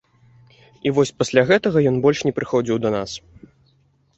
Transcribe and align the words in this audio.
І 0.87 0.93
вось 0.99 1.11
пасля 1.19 1.43
гэтага 1.51 1.83
ён 1.91 1.95
больш 2.07 2.25
не 2.29 2.33
прыходзіў 2.39 2.77
да 2.87 2.93
нас. 2.97 3.11